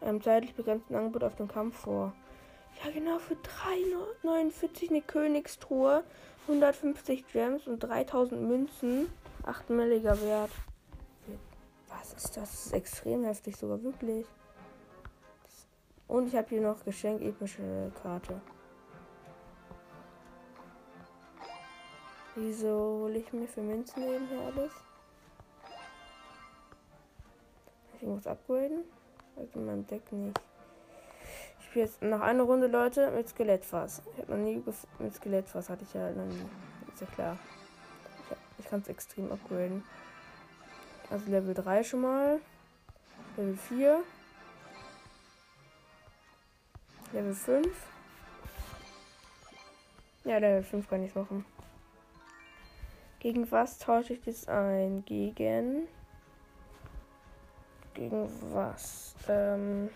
einem 0.00 0.22
zeitlich 0.22 0.54
begrenzten 0.54 0.94
Angebot 0.94 1.24
auf 1.24 1.36
den 1.36 1.48
Kampf 1.48 1.76
vor. 1.76 2.12
Ja, 2.84 2.90
genau, 2.90 3.18
für 3.18 3.34
3,49 4.24 4.90
eine 4.90 5.02
Königstruhe, 5.02 6.04
150 6.42 7.26
Gems 7.32 7.66
und 7.66 7.80
3000 7.80 8.40
Münzen, 8.42 9.10
8 9.44 9.70
milliger 9.70 10.20
Wert. 10.22 10.50
Was 11.88 12.12
ist 12.12 12.36
das? 12.36 12.50
Das 12.50 12.66
ist 12.66 12.72
extrem 12.72 13.24
heftig, 13.24 13.56
sogar 13.56 13.82
wirklich. 13.82 14.26
Und 16.08 16.28
ich 16.28 16.36
habe 16.36 16.48
hier 16.48 16.60
noch 16.60 16.84
Geschenk 16.84 17.20
epische 17.22 17.90
Karte. 18.02 18.40
Wieso 22.36 23.00
hole 23.02 23.18
ich 23.18 23.32
mir 23.32 23.48
für 23.48 23.62
Münzen 23.62 24.02
eben 24.02 24.28
hier 24.28 24.40
alles? 24.40 24.72
Ich 27.94 28.02
irgendwas 28.02 28.26
upgraden? 28.26 28.84
Also 29.36 29.58
in 29.58 29.66
meinem 29.66 29.86
Deck 29.86 30.10
nicht. 30.12 30.40
Ich 31.60 31.66
spiele 31.66 31.84
jetzt 31.84 32.02
noch 32.02 32.20
eine 32.20 32.42
Runde, 32.42 32.66
Leute, 32.66 33.10
mit 33.10 33.28
Skelettfass. 33.28 34.02
Ich 34.12 34.22
habe 34.22 34.32
noch 34.32 34.44
nie 34.44 34.62
mit 34.98 35.14
Skelettfass 35.14 35.68
hatte 35.68 35.84
ich 35.84 35.94
ja 35.94 36.10
noch 36.10 36.24
nie. 36.24 36.46
Ist 36.92 37.00
ja 37.00 37.06
klar. 37.06 37.38
Ich, 38.30 38.64
ich 38.64 38.70
kann 38.70 38.80
es 38.80 38.88
extrem 38.88 39.30
upgraden. 39.30 39.82
Also 41.10 41.30
Level 41.30 41.54
3 41.54 41.84
schon 41.84 42.00
mal. 42.00 42.40
Level 43.36 43.56
4. 43.56 44.02
Level 47.12 47.34
5. 47.34 47.68
Ja, 50.24 50.38
Level 50.38 50.62
5 50.64 50.88
kann 50.88 51.04
ich 51.04 51.14
machen. 51.14 51.44
Gegen 53.20 53.50
was 53.50 53.78
tausche 53.78 54.14
ich 54.14 54.22
das 54.22 54.48
ein? 54.48 55.04
Gegen. 55.04 55.88
Gegen 57.96 58.28
was? 58.52 59.14
Ähm. 59.26 59.88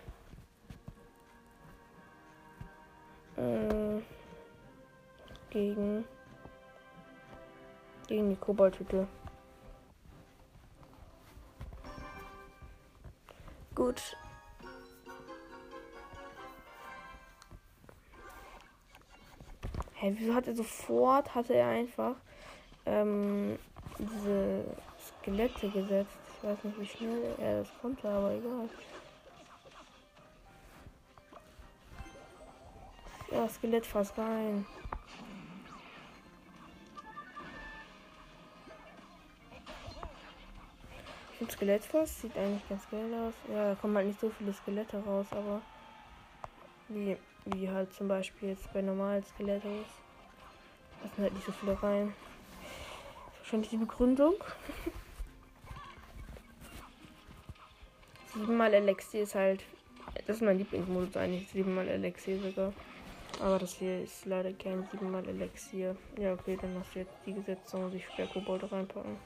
Äh, 3.36 4.00
gegen. 5.50 6.06
Gegen 8.08 8.30
die 8.30 8.36
Koboldhütte. 8.36 9.06
Gut. 13.74 14.16
Hä, 19.92 20.06
hey, 20.06 20.14
wieso 20.18 20.34
hat 20.34 20.46
er 20.46 20.54
sofort, 20.54 21.34
hatte 21.34 21.54
er 21.54 21.68
einfach 21.68 22.16
ähm, 22.86 23.58
diese 23.98 24.64
Skelette 24.98 25.68
gesetzt? 25.68 26.29
Ich 26.42 26.48
weiß 26.48 26.64
nicht, 26.64 26.80
wie 26.80 26.86
schnell 26.86 27.34
er 27.38 27.58
das 27.60 27.68
konnte, 27.82 28.08
aber 28.08 28.32
egal. 28.32 28.66
Ja, 33.30 33.46
Skelett 33.46 33.84
fast 33.84 34.16
rein. 34.16 34.64
Ich 41.30 41.36
finde 41.36 41.52
Skelettfass 41.52 42.20
sieht 42.22 42.36
eigentlich 42.36 42.66
ganz 42.68 42.88
geil 42.90 43.12
aus. 43.14 43.34
Ja, 43.50 43.70
da 43.70 43.74
kommen 43.74 43.96
halt 43.96 44.06
nicht 44.06 44.20
so 44.20 44.30
viele 44.30 44.54
Skelette 44.54 45.02
raus, 45.04 45.26
aber 45.32 45.60
wie, 46.88 47.18
wie 47.44 47.70
halt 47.70 47.92
zum 47.92 48.08
Beispiel 48.08 48.50
jetzt 48.50 48.72
bei 48.72 48.80
normalen 48.80 49.24
Skeletten. 49.24 49.84
Da 51.02 51.08
sind 51.14 51.22
halt 51.22 51.34
nicht 51.34 51.46
so 51.46 51.52
viele 51.52 51.82
rein. 51.82 52.14
Wahrscheinlich 53.38 53.70
die 53.70 53.76
Begründung. 53.76 54.34
Siebenmal 58.32 58.72
Elixier 58.74 59.22
ist 59.22 59.34
halt. 59.34 59.64
Das 60.26 60.36
ist 60.36 60.42
mein 60.42 60.58
Lieblingsmodus 60.58 61.16
eigentlich. 61.16 61.48
Siebenmal 61.48 61.88
Elixier 61.88 62.38
sogar. 62.40 62.72
Aber 63.38 63.58
das 63.58 63.74
hier 63.74 64.02
ist 64.02 64.26
leider 64.26 64.52
kein 64.52 64.86
siebenmal 64.90 65.26
Elixier. 65.26 65.96
Ja, 66.18 66.34
okay, 66.34 66.58
dann 66.60 66.76
hast 66.78 66.94
du 66.94 67.00
jetzt 67.00 67.14
die 67.24 67.32
gesetzt, 67.32 67.72
dann 67.72 67.84
muss 67.84 67.94
ich 67.94 68.06
wieder 68.16 68.26
Kobold 68.28 68.70
reinpacken. 68.70 69.16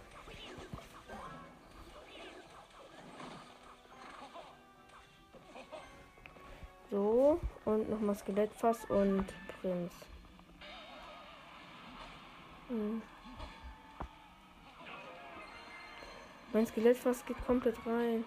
So, 6.91 7.41
und 7.65 7.91
nochmal 7.91 8.15
Skelettfass 8.15 8.85
und 8.85 9.27
Prinz. 9.61 9.93
Hm. 12.69 13.03
Mein 16.53 16.67
Skelettfass 16.67 17.27
geht 17.27 17.45
komplett 17.45 17.77
rein. 17.85 18.25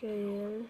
Geil. 0.00 0.64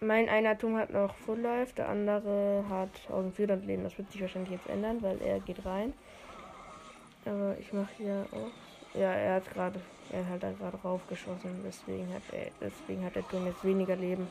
Mein 0.00 0.28
einer 0.28 0.56
Turm 0.58 0.76
hat 0.76 0.90
noch 0.90 1.14
Full 1.14 1.40
Life, 1.40 1.74
der 1.74 1.88
andere 1.88 2.64
hat 2.68 2.90
1400 3.08 3.64
Leben. 3.64 3.84
Das 3.84 3.96
wird 3.98 4.10
sich 4.10 4.20
wahrscheinlich 4.20 4.52
jetzt 4.52 4.68
ändern, 4.68 5.02
weil 5.02 5.20
er 5.22 5.40
geht 5.40 5.64
rein. 5.64 5.92
Aber 7.24 7.56
ich 7.58 7.72
mache 7.72 7.92
hier 7.96 8.26
auch. 8.32 8.98
Ja, 8.98 9.12
er 9.12 9.34
hat 9.36 9.50
gerade, 9.52 9.80
er 10.10 10.28
hat 10.28 10.42
da 10.42 10.50
gerade 10.52 10.76
raufgeschossen, 10.78 11.62
deswegen 11.64 12.12
hat 12.12 12.22
er, 12.32 12.50
deswegen 12.60 13.04
hat 13.04 13.14
der 13.14 13.28
Turm 13.28 13.46
jetzt 13.46 13.64
weniger 13.64 13.94
Leben. 13.94 14.26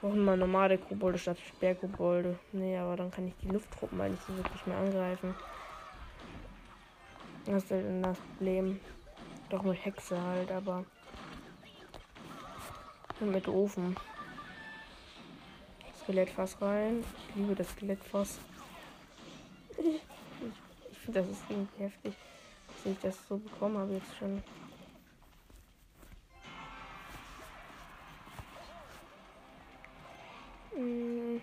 brauche 0.00 0.16
mal 0.16 0.36
normale 0.36 0.78
Kobolde 0.78 1.18
statt 1.18 1.38
Sperrkobolde. 1.38 2.38
Nee, 2.52 2.78
aber 2.78 2.96
dann 2.96 3.10
kann 3.10 3.26
ich 3.26 3.34
die 3.42 3.48
Lufttruppen 3.48 3.98
mal 3.98 4.10
nicht 4.10 4.22
so 4.26 4.36
wirklich 4.36 4.66
mehr 4.66 4.78
angreifen. 4.78 5.34
Das 7.46 7.64
ist 7.64 7.70
halt 7.70 8.04
das 8.04 8.18
Problem. 8.18 8.80
Doch 9.48 9.62
mit 9.62 9.84
Hexe 9.84 10.20
halt, 10.22 10.52
aber. 10.52 10.84
Und 13.20 13.32
mit 13.32 13.46
Ofen. 13.48 13.96
Skelettfass 16.02 16.60
rein. 16.62 17.04
Ich 17.28 17.36
liebe 17.36 17.54
das 17.54 17.68
Skelettfass. 17.70 18.38
Ich, 19.78 20.98
finde, 20.98 21.20
das 21.20 21.30
ist 21.30 21.42
irgendwie 21.48 21.84
heftig, 21.84 22.14
dass 22.66 22.92
ich 22.92 22.98
das 23.00 23.28
so 23.28 23.36
bekommen 23.36 23.78
habe 23.78 23.92
jetzt 23.92 24.16
schon. 24.18 24.42
Hm. 30.74 31.40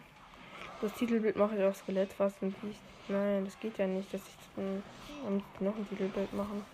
Das 0.82 0.94
Titelbild 0.94 1.36
mache 1.38 1.58
ich 1.58 1.64
auch 1.64 1.76
Skelettfass 1.76 2.34
und 2.42 2.56
ich. 2.70 2.78
Nein, 3.08 3.46
das 3.46 3.60
geht 3.60 3.78
ja 3.78 3.88
nicht, 3.88 4.14
dass 4.14 4.22
ich 4.22 4.64
ähm, 4.64 4.84
noch 5.60 5.76
ein 5.76 5.88
Titelbild 5.88 6.34
machen. 6.34 6.66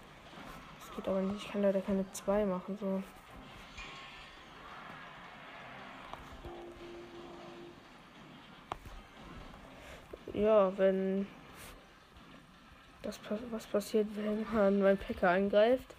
Das 0.80 0.96
geht 0.96 1.08
aber 1.08 1.22
nicht. 1.22 1.44
Ich 1.46 1.52
kann 1.52 1.62
leider 1.62 1.82
keine 1.82 2.12
zwei 2.14 2.46
machen 2.46 2.78
so. 2.80 3.04
Ja, 10.34 10.76
wenn 10.78 11.28
das 13.04 13.20
was 13.52 13.66
passiert, 13.68 14.08
wenn 14.16 14.46
man 14.54 14.82
mein 14.82 14.98
Packer 14.98 15.30
angreift. 15.30 15.96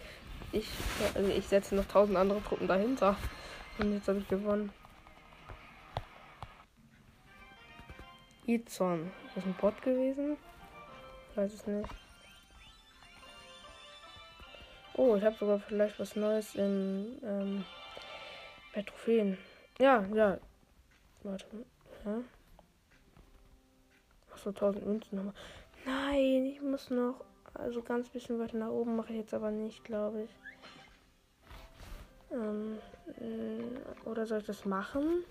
Ich, 0.53 0.69
also 1.15 1.31
ich 1.31 1.47
setze 1.47 1.75
noch 1.75 1.87
tausend 1.87 2.17
andere 2.17 2.43
Truppen 2.43 2.67
dahinter. 2.67 3.17
Und 3.79 3.93
jetzt 3.93 4.09
habe 4.09 4.19
ich 4.19 4.29
gewonnen. 4.29 4.73
Izon. 8.47 9.11
Ist 9.27 9.37
das 9.37 9.45
ein 9.45 9.55
Bot 9.55 9.81
gewesen? 9.83 10.37
Ich 11.31 11.37
weiß 11.37 11.53
es 11.53 11.67
nicht. 11.67 11.89
Oh, 14.97 15.17
ich 15.17 15.25
habe 15.25 15.37
sogar 15.37 15.59
vielleicht 15.59 15.99
was 15.99 16.15
Neues 16.15 16.55
in 16.55 17.19
ähm, 17.25 17.65
bei 18.75 18.83
Trophäen. 18.83 19.39
Ja, 19.79 20.05
ja. 20.15 20.39
Warte. 21.23 21.47
Ja. 22.05 22.23
Achso, 24.45 24.51
1000 24.51 24.87
Münzen 24.87 25.17
nochmal. 25.17 25.35
Nein, 25.87 26.45
ich 26.47 26.61
muss 26.61 26.91
noch. 26.91 27.25
Also 27.55 27.83
ganz 27.83 28.09
bisschen 28.11 28.39
weiter 28.39 28.59
nach 28.59 28.69
oben 28.69 28.97
mache 28.97 29.13
ich 29.13 29.21
jetzt 29.21 29.33
aber 29.33 29.51
nicht, 29.51 29.85
glaube 29.85 30.25
ich. 30.25 30.31
Ähm, 32.31 32.79
äh, 33.21 34.09
oder 34.09 34.27
soll 34.27 34.41
ich 34.41 34.47
das 34.47 34.65
machen? 34.65 35.25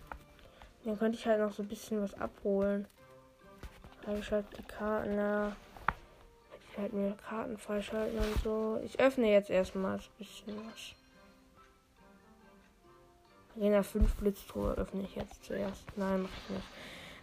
Dann 0.84 0.98
könnte 0.98 1.18
ich 1.18 1.28
halt 1.28 1.42
noch 1.42 1.54
so 1.54 1.62
ein 1.62 1.68
bisschen 1.68 2.02
was 2.02 2.14
abholen. 2.16 2.88
Freigeschaltet 4.04 4.58
die 4.58 4.64
Karten, 4.64 5.16
ja. 5.16 5.56
Ich 6.72 6.78
halt 6.78 6.94
mir 6.94 7.16
Karten 7.28 7.58
freischalten 7.58 8.18
und 8.18 8.44
so. 8.44 8.80
Ich 8.84 9.00
öffne 9.00 9.32
jetzt 9.32 9.50
erstmal 9.50 9.98
ein 9.98 10.04
bisschen 10.18 10.58
was. 10.58 10.96
Arena 13.56 13.84
5 13.84 14.16
Blitztruhe 14.16 14.74
öffne 14.74 15.04
ich 15.04 15.16
jetzt 15.16 15.44
zuerst. 15.44 15.86
Nein, 15.98 16.24
mach 16.24 16.30
ich 16.30 16.50
nicht. 16.50 16.68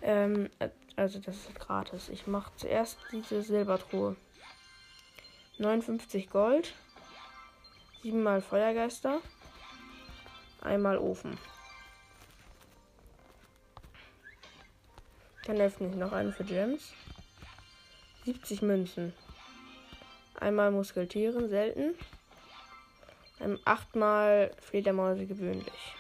Ähm, 0.03 0.49
also 0.97 1.19
das 1.19 1.37
ist 1.37 1.55
gratis. 1.55 2.09
Ich 2.09 2.27
mache 2.27 2.53
zuerst 2.57 2.99
diese 3.13 3.43
Silbertruhe. 3.43 4.17
59 5.59 6.31
Gold. 6.31 6.75
7 8.03 8.23
mal 8.23 8.41
Feuergeister. 8.41 9.21
Einmal 10.63 10.99
Ofen. 10.99 11.39
Dann 15.47 15.61
öffne 15.61 15.89
ich 15.89 15.97
noch 15.97 16.13
einen 16.13 16.33
für 16.33 16.45
Gems. 16.45 16.93
70 18.25 18.63
Münzen. 18.63 19.13
Einmal 20.35 20.71
Muskeltieren, 20.71 21.49
selten. 21.49 21.95
Ähm, 23.41 23.59
achtmal 23.65 24.55
Fledermäuse 24.61 25.27
gewöhnlich. 25.27 25.95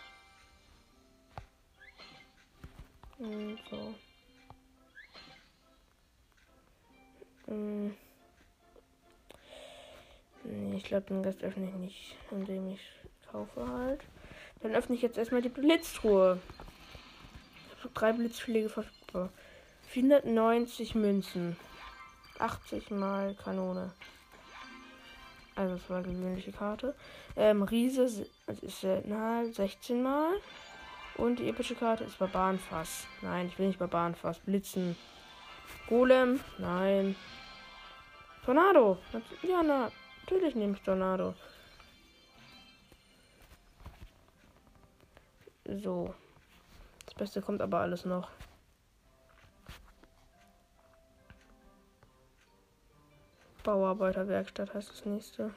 Und 3.20 3.59
so. 3.68 3.94
Hm. 7.46 7.94
Nee, 10.44 10.76
ich 10.76 10.85
glaube, 10.85 11.06
den 11.06 11.22
Rest 11.22 11.42
öffne 11.42 11.68
ich 11.68 11.74
nicht, 11.74 12.16
indem 12.30 12.70
ich 12.70 12.80
kaufe 13.30 13.68
halt. 13.68 14.00
Dann 14.62 14.74
öffne 14.74 14.96
ich 14.96 15.02
jetzt 15.02 15.18
erstmal 15.18 15.42
die 15.42 15.50
Blitztruhe. 15.50 16.40
Ich 17.76 17.85
habe 17.85 17.94
drei 17.94 18.12
Blitzpflege 18.12 18.70
verfügbar. 18.70 19.30
490 19.88 20.94
Münzen. 20.94 21.56
80 22.38 22.90
mal 22.90 23.35
Kanone. 23.35 23.92
Also 25.56 25.74
das 25.74 25.90
war 25.90 25.98
eine 25.98 26.09
gewöhnliche 26.09 26.52
Karte. 26.52 26.94
Ähm, 27.37 27.62
Riese 27.62 28.04
ist 28.04 28.80
selten 28.80 29.52
16 29.52 30.02
mal. 30.02 30.33
Und 31.20 31.38
die 31.38 31.50
epische 31.50 31.74
Karte 31.74 32.04
ist 32.04 32.18
Barbarenfass. 32.18 33.06
Nein, 33.20 33.48
ich 33.48 33.59
will 33.59 33.66
nicht 33.66 33.78
Barbarenfass. 33.78 34.38
Blitzen. 34.38 34.96
Golem. 35.87 36.40
Nein. 36.56 37.14
Tornado. 38.42 38.96
Ja, 39.42 39.62
na, 39.62 39.92
natürlich 40.22 40.54
nehme 40.54 40.72
ich 40.72 40.80
Tornado. 40.80 41.35
So. 45.66 46.14
Das 47.04 47.14
Beste 47.14 47.42
kommt 47.42 47.61
aber 47.61 47.80
alles 47.80 48.06
noch. 48.06 48.30
Bauarbeiterwerkstatt 53.62 54.72
heißt 54.72 54.90
das 54.90 55.04
nächste. 55.04 55.52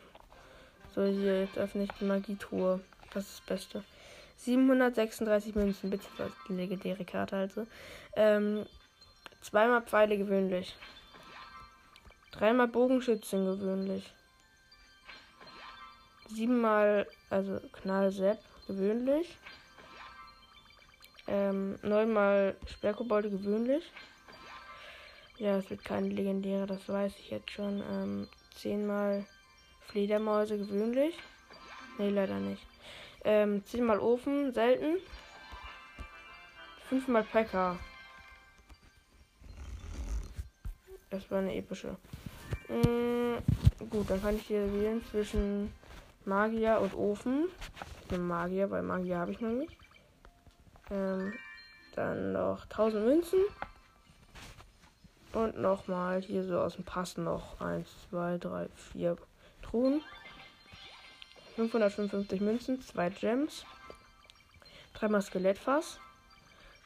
So, 0.93 1.05
hier, 1.05 1.43
jetzt 1.43 1.57
öffne 1.57 1.83
ich 1.83 1.91
die 1.93 2.05
Magietruhe. 2.05 2.81
Das 3.13 3.23
ist 3.23 3.39
das 3.39 3.45
Beste. 3.45 3.83
736 4.43 5.55
Münzen, 5.55 5.89
beziehungsweise 5.89 6.33
die 6.47 6.53
legendäre 6.53 7.05
Karte 7.05 7.35
also. 7.35 7.67
Ähm, 8.15 8.65
zweimal 9.41 9.81
Pfeile 9.81 10.17
gewöhnlich. 10.17 10.75
Dreimal 12.31 12.67
Bogenschützen 12.67 13.45
gewöhnlich. 13.45 14.11
Siebenmal, 16.29 17.07
also 17.29 17.59
Knallsepp 17.73 18.39
gewöhnlich. 18.67 19.37
Ähm, 21.27 21.79
neunmal 21.83 22.55
Sperrkobolde 22.65 23.29
gewöhnlich. 23.29 23.91
Ja, 25.37 25.57
es 25.57 25.69
wird 25.69 25.85
keine 25.85 26.09
legendäre, 26.09 26.65
das 26.67 26.87
weiß 26.87 27.13
ich 27.19 27.29
jetzt 27.31 27.51
schon. 27.51 27.83
Ähm, 27.89 28.27
zehnmal 28.55 29.25
Fledermäuse 29.87 30.57
gewöhnlich. 30.57 31.15
Nee, 31.97 32.09
leider 32.09 32.39
nicht. 32.39 32.72
Ähm, 33.23 33.63
zehnmal 33.65 33.99
Ofen, 33.99 34.51
selten. 34.51 34.97
Fünfmal 36.89 37.23
Packer. 37.23 37.77
Das 41.09 41.29
war 41.31 41.39
eine 41.39 41.55
epische. 41.55 41.95
Mm, 42.67 43.37
gut, 43.89 44.09
dann 44.09 44.21
kann 44.21 44.35
ich 44.35 44.47
hier 44.47 44.73
wählen 44.73 45.03
zwischen 45.09 45.73
Magier 46.25 46.79
und 46.81 46.93
Ofen. 46.95 47.45
Ich 48.01 48.11
nehme 48.11 48.23
Magier, 48.23 48.69
weil 48.71 48.83
Magier 48.83 49.19
habe 49.19 49.31
ich 49.31 49.39
noch 49.39 49.51
nicht. 49.51 49.77
Ähm, 50.89 51.33
dann 51.95 52.33
noch 52.33 52.63
1000 52.63 53.05
Münzen. 53.05 53.39
Und 55.33 55.59
nochmal 55.59 56.21
hier 56.21 56.43
so 56.43 56.59
aus 56.59 56.75
dem 56.75 56.83
Pass 56.83 57.17
noch 57.17 57.59
1, 57.59 57.87
2, 58.09 58.37
3, 58.37 58.67
4 58.91 59.17
Truhen. 59.61 60.01
555 61.55 62.41
Münzen, 62.41 62.81
2 62.81 63.09
Gems. 63.09 63.65
3 64.93 65.07
mal 65.09 65.21
Skelettfass. 65.21 65.99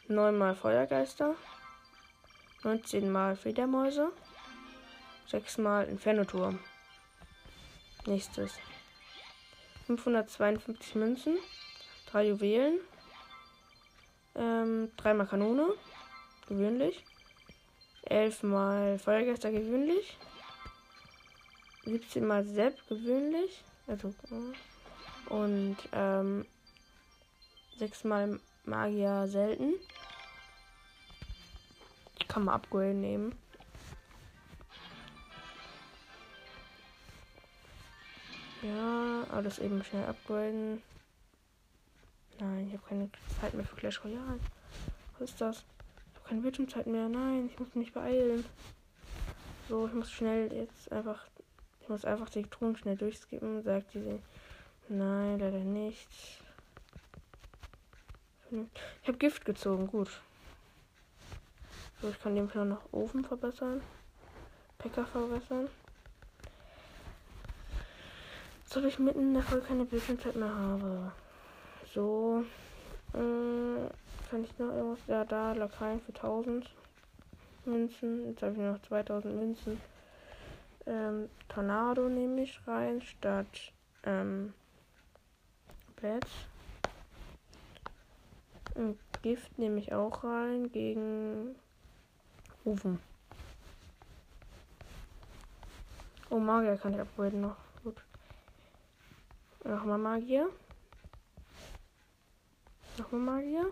9 0.09 0.37
mal 0.37 0.55
Feuergeister. 0.55 1.35
19 2.63 3.09
mal 3.09 3.37
Fledermäuse. 3.37 4.11
Sechsmal 5.25 5.87
Inferno-Turm. 5.87 6.59
Nächstes. 8.05 8.53
552 9.85 10.95
Münzen. 10.95 11.37
Drei 12.11 12.27
Juwelen. 12.27 12.79
Ähm, 14.35 14.91
dreimal 14.97 15.27
Kanone. 15.27 15.73
Gewöhnlich. 16.49 17.05
Elfmal 18.03 18.99
Feuergeister 18.99 19.51
gewöhnlich. 19.51 20.17
17 21.85 22.25
mal 22.25 22.43
Sepp 22.43 22.85
gewöhnlich. 22.89 23.63
Also, 23.87 24.13
und 25.29 25.77
ähm, 25.93 26.45
6 27.77 28.03
mal 28.03 28.39
Magier 28.65 29.27
selten. 29.27 29.73
Kann 32.27 32.43
man 32.43 32.55
upgraden 32.55 32.99
nehmen. 32.99 33.35
Ja, 38.61 39.23
alles 39.31 39.59
eben 39.59 39.83
schnell 39.83 40.05
upgraden. 40.05 40.81
Nein, 42.39 42.67
ich 42.67 42.73
habe 42.73 42.87
keine 42.87 43.09
Zeit 43.39 43.53
mehr 43.53 43.65
für 43.65 43.75
Clash 43.75 44.03
Royale. 44.03 44.39
Was 45.17 45.31
ist 45.31 45.41
das? 45.41 45.57
Ich 45.57 46.19
habe 46.19 46.29
keine 46.29 46.41
Bildschirmzeit 46.41 46.87
mehr. 46.87 47.07
Nein, 47.07 47.49
ich 47.51 47.59
muss 47.59 47.73
mich 47.75 47.93
beeilen. 47.93 48.43
So, 49.69 49.87
ich 49.87 49.93
muss 49.93 50.11
schnell 50.11 50.51
jetzt 50.53 50.91
einfach. 50.91 51.25
Ich 51.87 51.89
muss 51.89 52.03
einfach 52.03 52.29
die 52.29 52.43
Ton 52.43 52.75
schnell 52.75 52.97
durchskippen. 52.97 53.63
Sagt 53.63 53.93
diese. 53.93 54.19
Nein, 54.89 55.39
leider 55.39 55.59
nicht. 55.59 56.09
Ich 58.51 59.07
habe 59.07 59.17
Gift 59.17 59.45
gezogen, 59.45 59.87
gut. 59.87 60.09
So, 62.01 62.09
ich 62.09 62.19
kann 62.19 62.35
den 62.35 62.49
Plan 62.49 62.67
nach 62.67 62.81
Ofen 62.91 63.23
verbessern. 63.23 63.81
Packer 64.77 65.05
verbessern. 65.05 65.69
Jetzt 68.65 68.75
ich 68.75 68.99
mitten 68.99 69.21
in 69.21 69.33
der 69.35 69.43
Folge 69.43 69.67
keine 69.67 69.85
Bildschirmzeit 69.85 70.35
mehr 70.35 70.53
habe. 70.53 71.13
So. 71.93 72.43
Äh, 73.13 73.87
kann 74.29 74.43
ich 74.43 74.59
noch 74.59 74.73
irgendwas? 74.75 75.07
Ja, 75.07 75.23
da, 75.23 75.53
Lakaien 75.53 76.01
für 76.01 76.13
1000 76.13 76.69
Münzen. 77.63 78.27
Jetzt 78.27 78.41
habe 78.41 78.51
ich 78.51 78.57
noch 78.57 78.81
2000 78.81 79.33
Münzen. 79.33 79.79
Ähm, 80.87 81.29
Tornado 81.49 82.07
nehme 82.07 82.43
ich 82.43 82.65
rein 82.65 83.01
statt 83.01 83.73
ähm, 84.03 84.53
Bett. 86.01 86.25
Und 88.75 88.97
Gift 89.21 89.57
nehme 89.59 89.79
ich 89.79 89.93
auch 89.93 90.23
rein 90.23 90.71
gegen 90.71 91.55
Ofen. 92.63 92.99
Oh, 96.29 96.39
Magier 96.39 96.77
kann 96.77 96.93
ich 96.93 96.99
upgraden 96.99 97.41
noch. 97.41 97.57
Gut. 97.83 98.01
Nochmal 99.65 99.97
Magier. 99.97 100.49
Nochmal 102.97 103.21
Magier. 103.21 103.71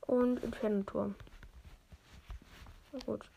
Und 0.00 0.42
Inferno-Turm. 0.42 1.14
Gut. 3.06 3.31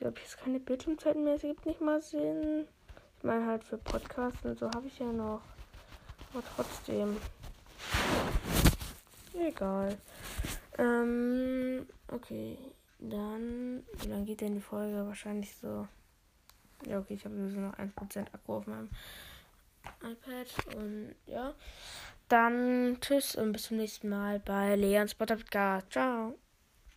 Glaube, 0.00 0.18
jetzt 0.18 0.38
keine 0.38 0.58
Bildschirmzeiten 0.58 1.24
mehr. 1.24 1.34
Es 1.34 1.42
gibt 1.42 1.66
nicht 1.66 1.82
mal 1.82 2.00
Sinn. 2.00 2.66
Ich 3.18 3.22
meine 3.24 3.44
halt 3.44 3.62
für 3.62 3.76
Podcasts 3.76 4.42
und 4.46 4.58
so 4.58 4.70
habe 4.70 4.86
ich 4.86 4.98
ja 4.98 5.12
noch. 5.12 5.42
Aber 6.32 6.42
trotzdem. 6.56 7.18
Egal. 9.38 9.98
Ähm, 10.78 11.86
okay. 12.08 12.56
Dann, 12.98 13.84
wie 13.98 14.08
lange 14.08 14.24
geht 14.24 14.40
denn 14.40 14.54
die 14.54 14.62
Folge? 14.62 15.06
Wahrscheinlich 15.06 15.54
so. 15.56 15.86
Ja, 16.86 16.98
okay, 16.98 17.14
ich 17.14 17.24
habe 17.26 17.36
sowieso 17.36 17.60
noch 17.60 17.74
1% 17.74 18.20
Akku 18.32 18.54
auf 18.54 18.66
meinem 18.66 18.88
iPad. 20.02 20.76
Und 20.76 21.14
ja. 21.26 21.52
Dann 22.28 22.96
tschüss 23.02 23.34
und 23.36 23.52
bis 23.52 23.64
zum 23.64 23.76
nächsten 23.76 24.08
Mal 24.08 24.40
bei 24.40 24.76
Leons 24.76 25.14
Podcast. 25.14 25.92
Ciao. 25.92 26.38